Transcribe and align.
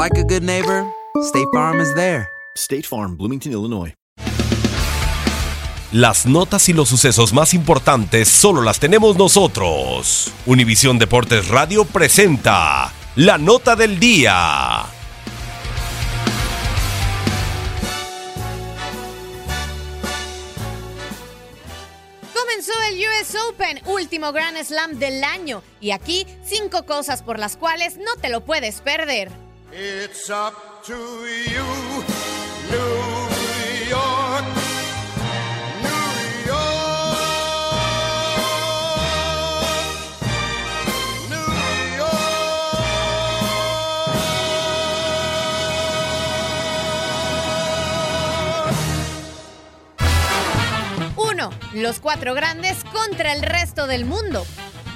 like 0.00 0.18
a 0.18 0.24
good 0.24 0.42
neighbor, 0.42 0.86
State 1.24 1.46
Farm 1.52 1.78
is 1.78 1.94
there. 1.94 2.26
State 2.56 2.86
Farm, 2.86 3.18
Bloomington, 3.18 3.52
Illinois. 3.52 3.92
Las 5.92 6.24
notas 6.24 6.70
y 6.70 6.72
los 6.72 6.88
sucesos 6.88 7.34
más 7.34 7.52
importantes 7.52 8.26
solo 8.28 8.62
las 8.62 8.80
tenemos 8.80 9.18
nosotros. 9.18 10.32
Univisión 10.46 10.98
Deportes 10.98 11.48
Radio 11.48 11.84
presenta 11.84 12.90
la 13.16 13.36
nota 13.36 13.76
del 13.76 14.00
día. 14.00 14.86
Comenzó 22.32 22.72
el 22.88 23.00
US 23.00 23.36
Open, 23.50 23.80
último 23.84 24.32
Grand 24.32 24.56
Slam 24.64 24.98
del 24.98 25.22
año. 25.24 25.62
Y 25.78 25.90
aquí, 25.90 26.26
cinco 26.42 26.86
cosas 26.86 27.22
por 27.22 27.38
las 27.38 27.58
cuales 27.58 27.98
no 27.98 28.16
te 28.18 28.30
lo 28.30 28.46
puedes 28.46 28.80
perder. 28.80 29.49
It's 29.72 30.28
up 30.30 30.82
to 30.84 30.94
you. 30.94 31.80
1. 51.16 51.50
Los 51.74 52.00
cuatro 52.00 52.34
grandes 52.34 52.84
contra 52.84 53.32
el 53.32 53.42
resto 53.42 53.86
del 53.86 54.04
mundo. 54.04 54.44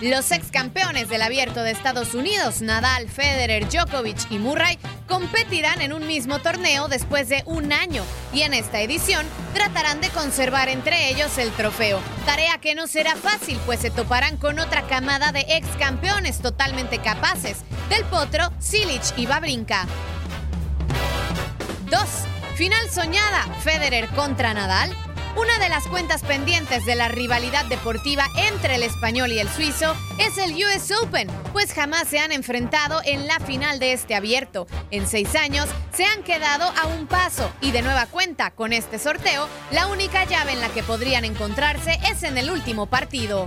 Los 0.05 0.33
ex 0.33 0.51
campeones 0.51 1.09
del 1.09 1.23
abierto 1.23 1.63
de 1.63 1.71
Estados 1.71 2.13
Unidos, 2.13 2.61
Nadal, 2.61 3.09
Federer, 3.09 3.67
Djokovic 3.71 4.31
y 4.31 4.39
Murray, 4.39 4.79
competirán 5.09 5.81
en 5.81 5.95
un 5.95 6.07
mismo 6.07 6.41
torneo 6.41 6.89
después 6.89 7.31
de 7.31 7.43
un 7.47 7.73
año 7.73 8.05
y 8.31 8.43
en 8.43 8.53
esta 8.53 8.83
edición 8.83 9.25
tratarán 9.55 10.03
de 10.03 10.11
conservar 10.11 10.69
entre 10.69 11.09
ellos 11.09 11.39
el 11.39 11.51
trofeo. 11.53 12.03
Tarea 12.27 12.59
que 12.59 12.75
no 12.75 12.87
será 12.87 13.17
fácil, 13.17 13.59
pues 13.65 13.81
se 13.81 13.91
toparán 13.91 14.37
con 14.37 14.59
otra 14.59 14.83
camada 14.83 15.33
de 15.33 15.47
ex 15.49 15.67
campeones 15.79 16.41
totalmente 16.41 16.99
capaces, 16.99 17.61
Del 17.89 18.05
Potro, 18.05 18.53
Silic 18.59 19.17
y 19.17 19.25
Babrinka. 19.25 19.87
2. 21.89 22.01
Final 22.57 22.91
soñada, 22.91 23.45
Federer 23.63 24.07
contra 24.09 24.53
Nadal. 24.53 24.95
Una 25.37 25.59
de 25.59 25.69
las 25.69 25.89
cuentas 25.89 26.23
pendientes 26.23 26.87
de 26.87 26.95
la 26.95 27.09
rivalidad 27.09 27.65
deportiva 27.65 28.25
entre 28.37 28.77
el 28.77 28.85
español 28.85 29.33
y 29.33 29.41
el 29.41 29.49
suizo 29.49 29.97
es 30.19 30.39
el 30.39 30.53
US 30.53 30.93
Open, 31.03 31.29
pues 31.53 31.73
jamás 31.73 32.07
se 32.07 32.21
han 32.21 32.31
enfrentado 32.31 33.01
en 33.05 33.27
la 33.27 33.41
final 33.41 33.81
de 33.81 33.93
este 33.93 34.15
abierto. 34.15 34.69
En 34.93 35.09
seis 35.09 35.35
años 35.35 35.69
se 35.93 36.05
han 36.05 36.23
quedado 36.23 36.73
a 36.81 36.87
un 36.87 37.09
paso 37.09 37.51
y 37.61 37.73
de 37.73 37.83
nueva 37.83 38.07
cuenta 38.07 38.53
con 38.53 38.73
este 38.73 39.01
sorteo, 39.01 39.49
la 39.73 39.89
única 39.89 40.25
llave 40.25 40.53
en 40.53 40.61
la 40.61 40.69
que 40.69 40.85
podrían 40.85 41.25
encontrarse 41.25 41.99
es 42.09 42.23
en 42.23 42.39
el 42.39 42.49
último 42.49 42.87
partido. 42.87 43.47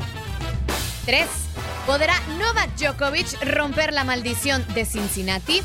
3. 1.05 1.25
¿Podrá 1.85 2.19
Novak 2.37 2.75
Djokovic 2.75 3.41
romper 3.45 3.93
la 3.93 4.03
maldición 4.03 4.65
de 4.73 4.83
Cincinnati? 4.83 5.61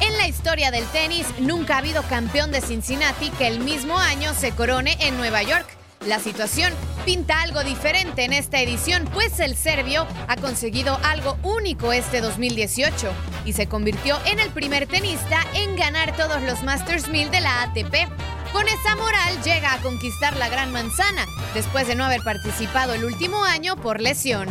En 0.00 0.16
la 0.16 0.26
historia 0.26 0.70
del 0.70 0.84
tenis, 0.86 1.26
nunca 1.38 1.74
ha 1.74 1.78
habido 1.78 2.02
campeón 2.04 2.50
de 2.52 2.62
Cincinnati 2.62 3.30
que 3.30 3.46
el 3.46 3.60
mismo 3.60 3.98
año 3.98 4.32
se 4.32 4.52
corone 4.52 4.96
en 5.00 5.16
Nueva 5.18 5.42
York. 5.42 5.66
La 6.06 6.18
situación 6.18 6.72
pinta 7.04 7.42
algo 7.42 7.62
diferente 7.62 8.24
en 8.24 8.32
esta 8.32 8.60
edición, 8.60 9.06
pues 9.12 9.38
el 9.40 9.54
serbio 9.54 10.06
ha 10.28 10.36
conseguido 10.36 10.98
algo 11.04 11.36
único 11.42 11.92
este 11.92 12.22
2018 12.22 13.12
y 13.44 13.52
se 13.52 13.66
convirtió 13.66 14.18
en 14.24 14.38
el 14.38 14.48
primer 14.50 14.86
tenista 14.86 15.40
en 15.54 15.76
ganar 15.76 16.16
todos 16.16 16.40
los 16.42 16.62
Masters 16.62 17.08
1000 17.08 17.30
de 17.30 17.40
la 17.42 17.62
ATP. 17.62 18.08
Con 18.52 18.66
esa 18.68 18.96
moral 18.96 19.42
llega 19.44 19.74
a 19.74 19.82
conquistar 19.82 20.34
la 20.38 20.48
Gran 20.48 20.72
Manzana, 20.72 21.26
después 21.52 21.86
de 21.86 21.94
no 21.94 22.06
haber 22.06 22.22
participado 22.22 22.94
el 22.94 23.04
último 23.04 23.44
año 23.44 23.76
por 23.76 24.00
lesión. 24.00 24.48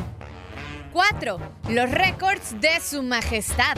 4. 0.93 1.39
Los 1.69 1.89
récords 1.89 2.61
de 2.61 2.79
su 2.79 3.01
majestad. 3.01 3.75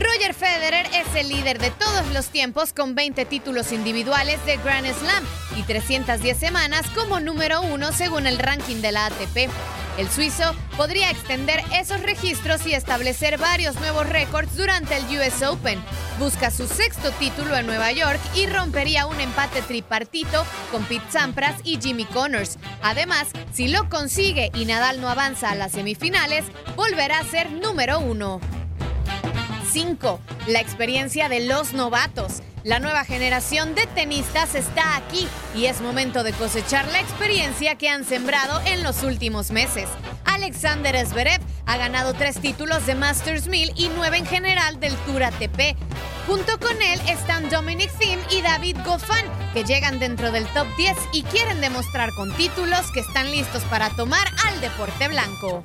Roger 0.00 0.32
Federer 0.32 0.86
es 0.94 1.14
el 1.14 1.28
líder 1.28 1.58
de 1.58 1.70
todos 1.70 2.06
los 2.14 2.28
tiempos 2.28 2.72
con 2.72 2.94
20 2.94 3.26
títulos 3.26 3.70
individuales 3.70 4.44
de 4.46 4.56
Grand 4.56 4.86
Slam 4.86 5.24
y 5.58 5.62
310 5.62 6.38
semanas 6.38 6.86
como 6.94 7.20
número 7.20 7.60
uno 7.60 7.92
según 7.92 8.26
el 8.26 8.38
ranking 8.38 8.76
de 8.76 8.92
la 8.92 9.06
ATP. 9.06 9.50
El 9.98 10.08
suizo 10.08 10.54
podría 10.78 11.10
extender 11.10 11.62
esos 11.74 12.00
registros 12.00 12.66
y 12.66 12.72
establecer 12.72 13.36
varios 13.36 13.74
nuevos 13.76 14.08
récords 14.08 14.56
durante 14.56 14.96
el 14.96 15.04
US 15.04 15.42
Open. 15.42 15.78
Busca 16.18 16.50
su 16.50 16.66
sexto 16.66 17.10
título 17.12 17.54
en 17.56 17.66
Nueva 17.66 17.92
York 17.92 18.20
y 18.34 18.46
rompería 18.46 19.06
un 19.06 19.20
empate 19.20 19.60
tripartito 19.60 20.46
con 20.72 20.82
Pete 20.84 21.10
Sampras 21.10 21.60
y 21.62 21.78
Jimmy 21.78 22.06
Connors. 22.06 22.56
Además, 22.82 23.28
si 23.52 23.68
lo 23.68 23.90
consigue 23.90 24.50
y 24.54 24.64
Nadal 24.64 25.02
no 25.02 25.10
avanza 25.10 25.50
a 25.50 25.56
las 25.56 25.72
semifinales, 25.72 26.46
volverá 26.74 27.18
a 27.18 27.24
ser 27.24 27.52
número 27.52 28.00
uno. 28.00 28.40
5. 29.70 30.20
La 30.48 30.60
experiencia 30.60 31.28
de 31.28 31.46
los 31.46 31.72
novatos. 31.72 32.42
La 32.64 32.80
nueva 32.80 33.04
generación 33.04 33.74
de 33.74 33.86
tenistas 33.86 34.54
está 34.54 34.96
aquí 34.96 35.26
y 35.54 35.66
es 35.66 35.80
momento 35.80 36.22
de 36.22 36.32
cosechar 36.32 36.86
la 36.88 37.00
experiencia 37.00 37.76
que 37.76 37.88
han 37.88 38.04
sembrado 38.04 38.60
en 38.66 38.82
los 38.82 39.02
últimos 39.02 39.50
meses. 39.50 39.88
Alexander 40.24 41.06
Zverev 41.06 41.40
ha 41.66 41.76
ganado 41.76 42.12
tres 42.14 42.40
títulos 42.40 42.84
de 42.84 42.96
Masters 42.96 43.46
1000 43.46 43.72
y 43.76 43.90
nueve 43.94 44.18
en 44.18 44.26
general 44.26 44.80
del 44.80 44.94
Tour 45.06 45.22
ATP. 45.22 45.76
Junto 46.26 46.58
con 46.58 46.82
él 46.82 47.00
están 47.08 47.48
Dominic 47.48 47.90
Thiem 47.98 48.20
y 48.30 48.42
David 48.42 48.76
Goffin, 48.84 49.24
que 49.54 49.64
llegan 49.64 49.98
dentro 49.98 50.30
del 50.32 50.46
top 50.48 50.66
10 50.76 50.96
y 51.12 51.22
quieren 51.22 51.60
demostrar 51.60 52.10
con 52.14 52.34
títulos 52.36 52.90
que 52.92 53.00
están 53.00 53.30
listos 53.30 53.62
para 53.64 53.88
tomar 53.90 54.26
al 54.46 54.60
deporte 54.60 55.08
blanco. 55.08 55.64